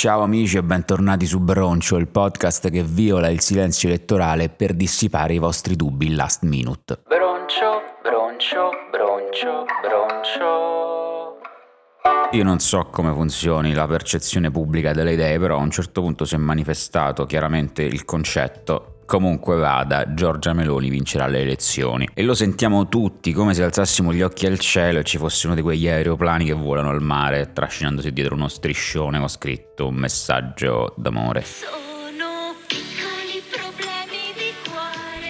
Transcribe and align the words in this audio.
Ciao 0.00 0.22
amici 0.22 0.56
e 0.56 0.62
bentornati 0.62 1.26
su 1.26 1.40
Broncio, 1.40 1.98
il 1.98 2.08
podcast 2.08 2.70
che 2.70 2.82
viola 2.82 3.28
il 3.28 3.40
silenzio 3.40 3.90
elettorale 3.90 4.48
per 4.48 4.72
dissipare 4.72 5.34
i 5.34 5.38
vostri 5.38 5.76
dubbi 5.76 6.14
last 6.14 6.42
minute. 6.44 7.02
Broncio, 7.06 7.82
broncio, 8.02 8.70
broncio, 8.90 9.66
broncio. 9.82 11.38
Io 12.30 12.44
non 12.44 12.60
so 12.60 12.86
come 12.86 13.12
funzioni 13.12 13.74
la 13.74 13.86
percezione 13.86 14.50
pubblica 14.50 14.94
delle 14.94 15.12
idee, 15.12 15.38
però 15.38 15.58
a 15.58 15.60
un 15.60 15.70
certo 15.70 16.00
punto 16.00 16.24
si 16.24 16.34
è 16.34 16.38
manifestato 16.38 17.26
chiaramente 17.26 17.82
il 17.82 18.06
concetto 18.06 18.89
Comunque 19.10 19.56
vada, 19.56 20.14
Giorgia 20.14 20.52
Meloni 20.52 20.88
vincerà 20.88 21.26
le 21.26 21.40
elezioni. 21.40 22.08
E 22.14 22.22
lo 22.22 22.32
sentiamo 22.32 22.86
tutti 22.86 23.32
come 23.32 23.54
se 23.54 23.64
alzassimo 23.64 24.12
gli 24.12 24.22
occhi 24.22 24.46
al 24.46 24.60
cielo 24.60 25.00
e 25.00 25.02
ci 25.02 25.18
fosse 25.18 25.46
uno 25.46 25.56
di 25.56 25.62
quegli 25.62 25.88
aeroplani 25.88 26.44
che 26.44 26.52
volano 26.52 26.90
al 26.90 27.02
mare, 27.02 27.50
trascinandosi 27.52 28.12
dietro 28.12 28.36
uno 28.36 28.46
striscione 28.46 29.18
con 29.18 29.26
scritto 29.26 29.88
un 29.88 29.96
messaggio 29.96 30.94
d'amore. 30.96 31.44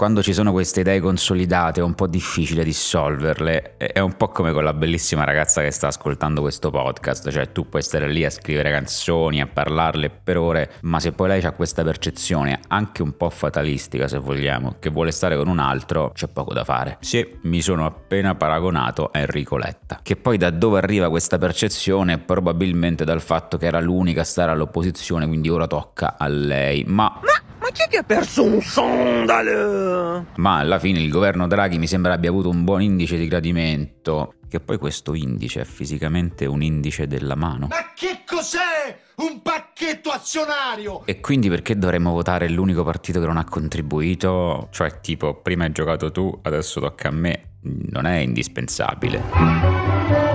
Quando 0.00 0.22
ci 0.22 0.32
sono 0.32 0.52
queste 0.52 0.80
idee 0.80 0.98
consolidate 0.98 1.80
è 1.80 1.82
un 1.82 1.92
po' 1.92 2.06
difficile 2.06 2.64
dissolverle. 2.64 3.76
È 3.76 3.98
un 3.98 4.16
po' 4.16 4.28
come 4.28 4.50
con 4.50 4.64
la 4.64 4.72
bellissima 4.72 5.24
ragazza 5.24 5.60
che 5.60 5.70
sta 5.70 5.88
ascoltando 5.88 6.40
questo 6.40 6.70
podcast, 6.70 7.28
cioè 7.28 7.52
tu 7.52 7.68
puoi 7.68 7.82
stare 7.82 8.08
lì 8.08 8.24
a 8.24 8.30
scrivere 8.30 8.70
canzoni, 8.70 9.42
a 9.42 9.46
parlarle 9.46 10.08
per 10.08 10.38
ore, 10.38 10.70
ma 10.84 11.00
se 11.00 11.12
poi 11.12 11.28
lei 11.28 11.42
ha 11.42 11.52
questa 11.52 11.84
percezione, 11.84 12.60
anche 12.68 13.02
un 13.02 13.14
po' 13.14 13.28
fatalistica 13.28 14.08
se 14.08 14.16
vogliamo, 14.16 14.76
che 14.78 14.88
vuole 14.88 15.10
stare 15.10 15.36
con 15.36 15.48
un 15.48 15.58
altro, 15.58 16.12
c'è 16.14 16.28
poco 16.28 16.54
da 16.54 16.64
fare. 16.64 16.96
Sì, 17.00 17.36
mi 17.42 17.60
sono 17.60 17.84
appena 17.84 18.34
paragonato 18.34 19.10
a 19.12 19.18
Enrico 19.18 19.58
Letta. 19.58 20.00
Che 20.02 20.16
poi 20.16 20.38
da 20.38 20.48
dove 20.48 20.78
arriva 20.78 21.10
questa 21.10 21.36
percezione? 21.36 22.16
Probabilmente 22.16 23.04
dal 23.04 23.20
fatto 23.20 23.58
che 23.58 23.66
era 23.66 23.80
l'unica 23.80 24.22
a 24.22 24.24
stare 24.24 24.50
all'opposizione, 24.50 25.26
quindi 25.26 25.50
ora 25.50 25.66
tocca 25.66 26.16
a 26.16 26.26
lei. 26.26 26.84
Ma... 26.86 27.20
ma 27.22 27.49
chi 27.72 27.82
è 27.82 27.88
che 27.88 27.98
ha 27.98 28.02
perso 28.02 28.44
un 28.44 28.60
sandalo? 28.60 30.26
Ma 30.36 30.58
alla 30.58 30.78
fine 30.78 31.00
il 31.00 31.10
governo 31.10 31.46
Draghi 31.46 31.78
mi 31.78 31.86
sembra 31.86 32.12
abbia 32.12 32.30
avuto 32.30 32.48
un 32.48 32.64
buon 32.64 32.82
indice 32.82 33.16
di 33.16 33.28
gradimento. 33.28 34.34
Che 34.48 34.58
poi 34.58 34.78
questo 34.78 35.14
indice 35.14 35.60
è 35.60 35.64
fisicamente 35.64 36.44
un 36.44 36.60
indice 36.60 37.06
della 37.06 37.36
mano. 37.36 37.68
Ma 37.68 37.92
che 37.94 38.22
cos'è 38.26 38.98
un 39.16 39.42
pacchetto 39.42 40.10
azionario? 40.10 41.06
E 41.06 41.20
quindi 41.20 41.48
perché 41.48 41.78
dovremmo 41.78 42.10
votare 42.10 42.48
l'unico 42.48 42.82
partito 42.82 43.20
che 43.20 43.26
non 43.26 43.36
ha 43.36 43.44
contribuito? 43.44 44.68
Cioè 44.72 45.00
tipo, 45.00 45.40
prima 45.40 45.64
hai 45.64 45.72
giocato 45.72 46.10
tu, 46.10 46.36
adesso 46.42 46.80
tocca 46.80 47.08
a 47.08 47.12
me. 47.12 47.44
Non 47.62 48.06
è 48.06 48.18
indispensabile. 48.18 50.29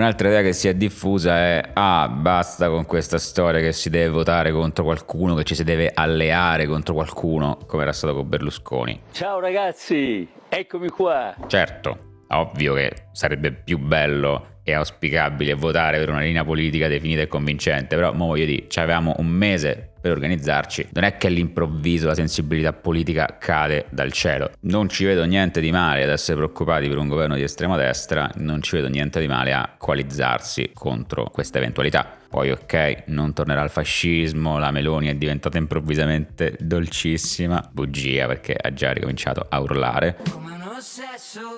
Un'altra 0.00 0.28
idea 0.28 0.40
che 0.40 0.54
si 0.54 0.66
è 0.66 0.72
diffusa 0.72 1.36
è 1.36 1.62
ah 1.74 2.08
basta 2.08 2.70
con 2.70 2.86
questa 2.86 3.18
storia 3.18 3.60
che 3.60 3.72
si 3.72 3.90
deve 3.90 4.08
votare 4.08 4.50
contro 4.50 4.82
qualcuno, 4.82 5.34
che 5.34 5.44
ci 5.44 5.54
si 5.54 5.62
deve 5.62 5.90
alleare 5.92 6.66
contro 6.66 6.94
qualcuno, 6.94 7.58
come 7.66 7.82
era 7.82 7.92
stato 7.92 8.14
con 8.14 8.26
Berlusconi. 8.26 8.98
Ciao 9.12 9.40
ragazzi, 9.40 10.26
eccomi 10.48 10.88
qua. 10.88 11.34
Certo, 11.46 12.22
ovvio 12.28 12.72
che 12.72 13.08
sarebbe 13.12 13.52
più 13.52 13.76
bello 13.76 14.59
e 14.62 14.72
auspicabile 14.72 15.54
votare 15.54 15.98
per 15.98 16.10
una 16.10 16.20
linea 16.20 16.44
politica 16.44 16.88
definita 16.88 17.22
e 17.22 17.26
convincente, 17.26 17.96
però 17.96 18.12
mo 18.12 18.26
voglio 18.26 18.44
dire, 18.44 18.66
avevamo 18.74 19.14
un 19.18 19.26
mese 19.26 19.90
per 20.00 20.12
organizzarci, 20.12 20.88
non 20.92 21.04
è 21.04 21.16
che 21.16 21.26
all'improvviso 21.26 22.06
la 22.06 22.14
sensibilità 22.14 22.72
politica 22.72 23.36
cade 23.38 23.86
dal 23.90 24.12
cielo. 24.12 24.50
Non 24.60 24.88
ci 24.88 25.04
vedo 25.04 25.24
niente 25.24 25.60
di 25.60 25.70
male 25.70 26.02
ad 26.02 26.08
essere 26.08 26.38
preoccupati 26.38 26.88
per 26.88 26.96
un 26.96 27.08
governo 27.08 27.34
di 27.34 27.42
estrema 27.42 27.76
destra, 27.76 28.30
non 28.36 28.62
ci 28.62 28.76
vedo 28.76 28.88
niente 28.88 29.20
di 29.20 29.26
male 29.26 29.52
a 29.52 29.74
coalizzarsi 29.76 30.70
contro 30.72 31.24
questa 31.24 31.58
eventualità. 31.58 32.16
Poi 32.30 32.50
ok, 32.50 33.04
non 33.06 33.32
tornerà 33.32 33.62
il 33.62 33.70
fascismo, 33.70 34.58
la 34.58 34.70
Meloni 34.70 35.08
è 35.08 35.14
diventata 35.14 35.58
improvvisamente 35.58 36.56
dolcissima, 36.60 37.68
bugia 37.70 38.26
perché 38.26 38.56
ha 38.58 38.72
già 38.72 38.92
ricominciato 38.92 39.44
a 39.48 39.60
urlare. 39.60 40.16
Come 40.30 40.52
un 40.52 40.62
ossesso 40.62 41.56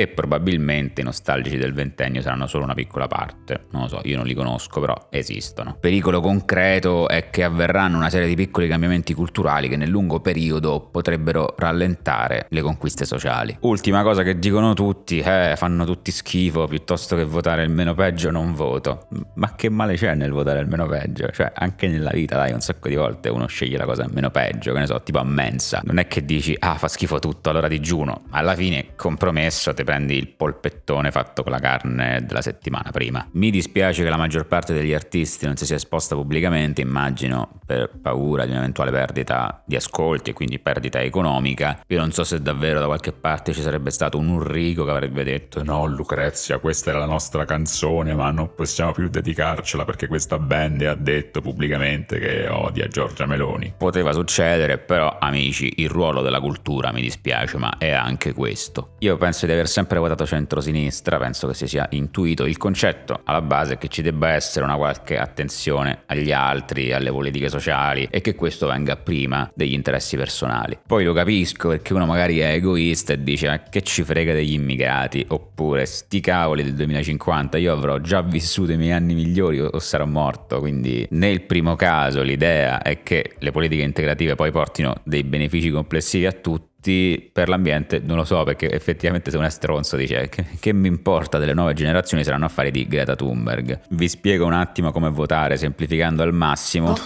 e 0.00 0.06
probabilmente 0.06 1.00
i 1.00 1.04
nostalgici 1.04 1.56
del 1.56 1.72
ventennio 1.72 2.22
saranno 2.22 2.46
solo 2.46 2.62
una 2.62 2.74
piccola 2.74 3.08
parte. 3.08 3.64
Non 3.72 3.82
lo 3.82 3.88
so, 3.88 4.00
io 4.04 4.16
non 4.16 4.26
li 4.26 4.34
conosco, 4.34 4.78
però 4.78 4.94
esistono. 5.10 5.76
Pericolo 5.80 6.20
concreto 6.20 7.08
è 7.08 7.30
che 7.30 7.42
avverranno 7.42 7.96
una 7.96 8.08
serie 8.08 8.28
di 8.28 8.36
piccoli 8.36 8.68
cambiamenti 8.68 9.12
culturali 9.12 9.68
che 9.68 9.76
nel 9.76 9.88
lungo 9.88 10.20
periodo 10.20 10.88
potrebbero 10.92 11.52
rallentare 11.58 12.46
le 12.50 12.60
conquiste 12.60 13.04
sociali. 13.04 13.56
Ultima 13.62 14.04
cosa 14.04 14.22
che 14.22 14.38
dicono 14.38 14.72
tutti, 14.72 15.18
eh, 15.18 15.54
fanno 15.56 15.84
tutti 15.84 16.12
schifo, 16.12 16.68
piuttosto 16.68 17.16
che 17.16 17.24
votare 17.24 17.64
il 17.64 17.70
meno 17.70 17.94
peggio 17.94 18.30
non 18.30 18.54
voto. 18.54 19.08
Ma 19.34 19.56
che 19.56 19.68
male 19.68 19.96
c'è 19.96 20.14
nel 20.14 20.30
votare 20.30 20.60
il 20.60 20.68
meno 20.68 20.86
peggio? 20.86 21.28
Cioè, 21.32 21.50
anche 21.52 21.88
nella 21.88 22.10
vita, 22.10 22.36
dai, 22.36 22.52
un 22.52 22.60
sacco 22.60 22.86
di 22.86 22.94
volte 22.94 23.30
uno 23.30 23.46
sceglie 23.48 23.76
la 23.76 23.84
cosa 23.84 24.06
meno 24.08 24.30
peggio, 24.30 24.72
che 24.72 24.78
ne 24.78 24.86
so, 24.86 25.02
tipo 25.02 25.18
a 25.18 25.24
mensa. 25.24 25.80
Non 25.82 25.98
è 25.98 26.06
che 26.06 26.24
dici, 26.24 26.54
ah, 26.56 26.76
fa 26.76 26.86
schifo 26.86 27.18
tutto, 27.18 27.50
allora 27.50 27.66
digiuno. 27.66 28.26
Alla 28.30 28.54
fine, 28.54 28.90
compromesso, 28.94 29.74
te 29.74 29.86
prendi 29.88 30.18
il 30.18 30.28
polpettone 30.28 31.10
fatto 31.10 31.42
con 31.42 31.50
la 31.50 31.60
carne 31.60 32.22
della 32.26 32.42
settimana 32.42 32.90
prima. 32.90 33.26
Mi 33.32 33.50
dispiace 33.50 34.02
che 34.02 34.10
la 34.10 34.18
maggior 34.18 34.46
parte 34.46 34.74
degli 34.74 34.92
artisti 34.92 35.46
non 35.46 35.56
si 35.56 35.64
sia 35.64 35.76
esposta 35.76 36.14
pubblicamente, 36.14 36.82
immagino 36.82 37.58
per 37.64 37.90
paura 38.02 38.44
di 38.44 38.50
un'eventuale 38.50 38.90
perdita 38.90 39.62
di 39.64 39.76
ascolti 39.76 40.28
e 40.28 40.32
quindi 40.34 40.58
perdita 40.58 41.00
economica. 41.00 41.80
Io 41.86 41.98
non 41.98 42.12
so 42.12 42.22
se 42.22 42.42
davvero 42.42 42.80
da 42.80 42.84
qualche 42.84 43.12
parte 43.12 43.54
ci 43.54 43.62
sarebbe 43.62 43.88
stato 43.88 44.18
un 44.18 44.28
Urrico 44.28 44.84
che 44.84 44.90
avrebbe 44.90 45.24
detto 45.24 45.64
no 45.64 45.86
Lucrezia, 45.86 46.58
questa 46.58 46.90
era 46.90 46.98
la 46.98 47.06
nostra 47.06 47.46
canzone 47.46 48.14
ma 48.14 48.30
non 48.30 48.54
possiamo 48.54 48.92
più 48.92 49.08
dedicarcela 49.08 49.86
perché 49.86 50.06
questa 50.06 50.38
band 50.38 50.82
ha 50.82 50.94
detto 50.94 51.40
pubblicamente 51.40 52.18
che 52.18 52.46
odia 52.46 52.88
Giorgia 52.88 53.24
Meloni. 53.24 53.72
Poteva 53.74 54.12
succedere, 54.12 54.76
però 54.76 55.16
amici, 55.18 55.72
il 55.76 55.88
ruolo 55.88 56.20
della 56.20 56.40
cultura 56.40 56.92
mi 56.92 57.00
dispiace, 57.00 57.56
ma 57.56 57.78
è 57.78 57.90
anche 57.90 58.34
questo. 58.34 58.96
Io 58.98 59.16
penso 59.16 59.46
di 59.46 59.52
aver 59.52 59.66
sempre 59.78 60.00
votato 60.00 60.26
centro-sinistra, 60.26 61.18
penso 61.18 61.46
che 61.46 61.54
si 61.54 61.68
sia 61.68 61.86
intuito 61.92 62.46
il 62.46 62.56
concetto. 62.56 63.20
Alla 63.22 63.40
base 63.40 63.78
che 63.78 63.86
ci 63.86 64.02
debba 64.02 64.30
essere 64.30 64.64
una 64.64 64.74
qualche 64.74 65.16
attenzione 65.16 66.00
agli 66.06 66.32
altri, 66.32 66.92
alle 66.92 67.12
politiche 67.12 67.48
sociali 67.48 68.08
e 68.10 68.20
che 68.20 68.34
questo 68.34 68.66
venga 68.66 68.96
prima 68.96 69.48
degli 69.54 69.74
interessi 69.74 70.16
personali. 70.16 70.76
Poi 70.84 71.04
lo 71.04 71.12
capisco 71.12 71.68
perché 71.68 71.94
uno 71.94 72.06
magari 72.06 72.40
è 72.40 72.54
egoista 72.54 73.12
e 73.12 73.22
dice 73.22 73.46
ma 73.46 73.60
che 73.60 73.82
ci 73.82 74.02
frega 74.02 74.32
degli 74.32 74.54
immigrati? 74.54 75.24
Oppure 75.28 75.86
sti 75.86 76.18
cavoli 76.18 76.64
del 76.64 76.74
2050 76.74 77.56
io 77.58 77.72
avrò 77.72 77.98
già 77.98 78.20
vissuto 78.20 78.72
i 78.72 78.76
miei 78.76 78.90
anni 78.90 79.14
migliori 79.14 79.60
o 79.60 79.78
sarò 79.78 80.06
morto, 80.06 80.58
quindi 80.58 81.06
nel 81.10 81.42
primo 81.42 81.76
caso 81.76 82.22
l'idea 82.22 82.82
è 82.82 83.04
che 83.04 83.36
le 83.38 83.52
politiche 83.52 83.82
integrative 83.82 84.34
poi 84.34 84.50
portino 84.50 84.94
dei 85.04 85.22
benefici 85.22 85.70
complessivi 85.70 86.26
a 86.26 86.32
tutti 86.32 86.67
per 86.80 87.48
l'ambiente 87.48 88.00
non 88.02 88.16
lo 88.16 88.24
so 88.24 88.44
perché 88.44 88.70
effettivamente 88.70 89.30
se 89.30 89.36
uno 89.36 89.46
è 89.46 89.50
stronzo 89.50 89.96
dice 89.96 90.28
che, 90.28 90.44
che, 90.60 90.72
mi 90.72 90.86
importa 90.86 91.38
delle 91.38 91.52
nuove 91.52 91.74
generazioni 91.74 92.22
saranno 92.22 92.44
affari 92.44 92.70
di 92.70 92.86
Greta 92.86 93.16
Thunberg. 93.16 93.80
Vi 93.90 94.08
spiego 94.08 94.46
un 94.46 94.52
attimo 94.52 94.92
come 94.92 95.10
votare 95.10 95.56
semplificando 95.56 96.22
al 96.22 96.32
massimo 96.32 96.96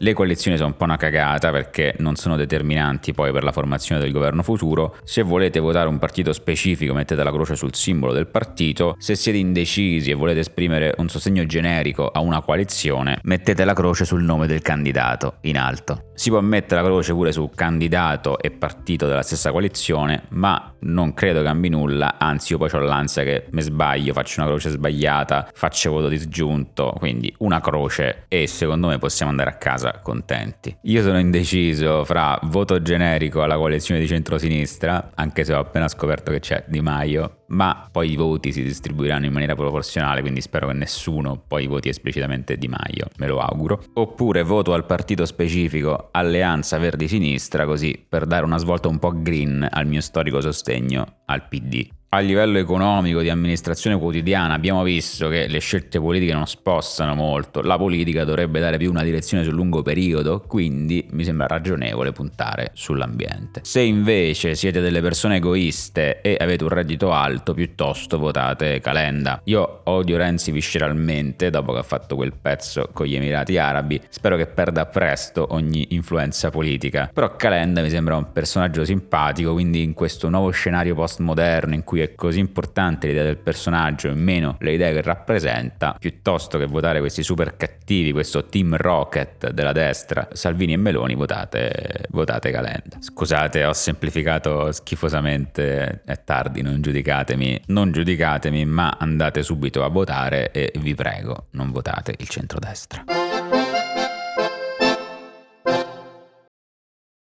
le 0.00 0.12
coalizioni 0.12 0.56
sono 0.56 0.70
un 0.70 0.76
po' 0.76 0.84
una 0.84 0.96
cagata 0.96 1.50
perché 1.50 1.94
non 1.98 2.16
sono 2.16 2.36
determinanti 2.36 3.12
poi 3.12 3.32
per 3.32 3.44
la 3.44 3.52
formazione 3.52 4.00
del 4.00 4.12
governo 4.12 4.42
futuro. 4.42 4.96
Se 5.04 5.22
volete 5.22 5.60
votare 5.60 5.88
un 5.88 5.98
partito 5.98 6.32
specifico 6.32 6.94
mettete 6.94 7.22
la 7.22 7.30
croce 7.30 7.54
sul 7.54 7.74
simbolo 7.74 8.12
del 8.12 8.26
partito. 8.26 8.96
Se 8.98 9.14
siete 9.14 9.38
indecisi 9.38 10.10
e 10.10 10.14
volete 10.14 10.40
esprimere 10.40 10.94
un 10.98 11.08
sostegno 11.08 11.46
generico 11.46 12.08
a 12.08 12.20
una 12.20 12.40
coalizione, 12.42 13.18
mettete 13.22 13.64
la 13.64 13.74
croce 13.74 14.04
sul 14.04 14.22
nome 14.22 14.46
del 14.46 14.62
candidato 14.62 15.36
in 15.42 15.58
alto. 15.58 16.10
Si 16.14 16.30
può 16.30 16.40
mettere 16.40 16.80
la 16.80 16.86
croce 16.86 17.12
pure 17.12 17.32
su 17.32 17.50
candidato 17.54 18.38
e 18.38 18.50
partito 18.50 19.06
della 19.06 19.22
stessa 19.22 19.50
coalizione, 19.50 20.24
ma 20.30 20.74
non 20.80 21.14
credo 21.14 21.42
cambi 21.42 21.68
nulla, 21.68 22.16
anzi 22.18 22.52
io 22.52 22.58
poi 22.58 22.70
ho 22.72 22.78
l'ansia 22.78 23.22
che 23.22 23.46
mi 23.50 23.62
sbaglio, 23.62 24.12
faccio 24.12 24.40
una 24.40 24.50
croce 24.50 24.70
sbagliata, 24.70 25.48
faccio 25.52 25.90
voto 25.90 26.08
disgiunto, 26.08 26.94
quindi 26.98 27.34
una 27.38 27.60
croce 27.60 28.24
e 28.28 28.46
secondo 28.46 28.88
me 28.88 28.98
possiamo 28.98 29.30
andare 29.30 29.50
a 29.50 29.54
casa 29.54 29.83
casa 29.84 30.00
contenti. 30.02 30.74
Io 30.82 31.02
sono 31.02 31.18
indeciso 31.18 32.04
fra 32.04 32.38
voto 32.44 32.80
generico 32.80 33.42
alla 33.42 33.56
coalizione 33.56 34.00
di 34.00 34.06
centrosinistra, 34.06 35.10
anche 35.14 35.44
se 35.44 35.52
ho 35.52 35.58
appena 35.58 35.88
scoperto 35.88 36.30
che 36.32 36.40
c'è 36.40 36.64
Di 36.66 36.80
Maio, 36.80 37.42
ma 37.48 37.88
poi 37.90 38.12
i 38.12 38.16
voti 38.16 38.52
si 38.52 38.62
distribuiranno 38.62 39.26
in 39.26 39.32
maniera 39.32 39.54
proporzionale, 39.54 40.22
quindi 40.22 40.40
spero 40.40 40.68
che 40.68 40.72
nessuno 40.72 41.42
poi 41.46 41.66
voti 41.66 41.88
esplicitamente 41.88 42.56
Di 42.56 42.68
Maio, 42.68 43.08
me 43.18 43.26
lo 43.26 43.38
auguro. 43.38 43.82
Oppure 43.94 44.42
voto 44.42 44.72
al 44.72 44.86
partito 44.86 45.26
specifico 45.26 46.08
Alleanza 46.12 46.78
Verdi 46.78 47.08
Sinistra, 47.08 47.66
così 47.66 48.04
per 48.08 48.26
dare 48.26 48.44
una 48.44 48.58
svolta 48.58 48.88
un 48.88 48.98
po' 48.98 49.12
green 49.14 49.66
al 49.70 49.86
mio 49.86 50.00
storico 50.00 50.40
sostegno 50.40 51.22
al 51.26 51.46
PD. 51.48 51.88
A 52.16 52.20
livello 52.20 52.58
economico, 52.58 53.20
di 53.22 53.28
amministrazione 53.28 53.98
quotidiana, 53.98 54.54
abbiamo 54.54 54.84
visto 54.84 55.28
che 55.28 55.48
le 55.48 55.58
scelte 55.58 55.98
politiche 55.98 56.32
non 56.32 56.46
spostano 56.46 57.14
molto, 57.14 57.60
la 57.60 57.76
politica 57.76 58.22
dovrebbe 58.22 58.60
dare 58.60 58.78
più 58.78 58.88
una 58.90 59.02
direzione 59.02 59.42
sul 59.42 59.54
lungo 59.54 59.82
periodo, 59.82 60.44
quindi 60.46 61.06
mi 61.10 61.24
sembra 61.24 61.46
ragionevole 61.48 62.12
puntare 62.12 62.70
sull'ambiente. 62.74 63.62
Se 63.64 63.80
invece 63.80 64.54
siete 64.54 64.80
delle 64.80 65.00
persone 65.00 65.36
egoiste 65.36 66.20
e 66.20 66.36
avete 66.38 66.62
un 66.62 66.70
reddito 66.70 67.10
alto, 67.10 67.52
piuttosto 67.52 68.16
votate 68.16 68.78
Calenda. 68.78 69.40
Io 69.44 69.80
odio 69.84 70.16
Renzi 70.16 70.52
visceralmente 70.52 71.50
dopo 71.50 71.72
che 71.72 71.80
ha 71.80 71.82
fatto 71.82 72.14
quel 72.14 72.32
pezzo 72.40 72.90
con 72.92 73.06
gli 73.06 73.16
Emirati 73.16 73.58
Arabi, 73.58 74.00
spero 74.08 74.36
che 74.36 74.46
perda 74.46 74.86
presto 74.86 75.48
ogni 75.50 75.88
influenza 75.90 76.50
politica, 76.50 77.10
però 77.12 77.34
Calenda 77.34 77.82
mi 77.82 77.90
sembra 77.90 78.14
un 78.14 78.30
personaggio 78.30 78.84
simpatico, 78.84 79.52
quindi 79.52 79.82
in 79.82 79.94
questo 79.94 80.28
nuovo 80.28 80.50
scenario 80.50 80.94
postmoderno 80.94 81.74
in 81.74 81.82
cui 81.82 82.02
è 82.04 82.14
così 82.14 82.38
importante 82.38 83.06
l'idea 83.06 83.24
del 83.24 83.38
personaggio 83.38 84.08
e 84.08 84.14
meno 84.14 84.56
le 84.60 84.72
idee 84.72 84.92
che 84.92 85.02
rappresenta, 85.02 85.96
piuttosto 85.98 86.58
che 86.58 86.66
votare 86.66 87.00
questi 87.00 87.22
super 87.22 87.56
cattivi, 87.56 88.12
questo 88.12 88.46
team 88.46 88.76
rocket 88.76 89.50
della 89.50 89.72
destra, 89.72 90.28
Salvini 90.32 90.72
e 90.72 90.76
Meloni, 90.76 91.14
votate, 91.14 92.06
votate 92.10 92.50
Calenda. 92.50 92.98
Scusate, 93.00 93.64
ho 93.64 93.72
semplificato 93.72 94.72
schifosamente, 94.72 96.02
è 96.04 96.22
tardi, 96.24 96.62
non 96.62 96.80
giudicatemi, 96.80 97.62
non 97.66 97.92
giudicatemi, 97.92 98.64
ma 98.64 98.96
andate 98.98 99.42
subito 99.42 99.84
a 99.84 99.88
votare 99.88 100.50
e 100.50 100.72
vi 100.78 100.94
prego, 100.94 101.46
non 101.50 101.70
votate 101.70 102.14
il 102.16 102.28
centrodestra. 102.28 103.33